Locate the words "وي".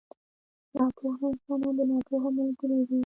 2.87-2.97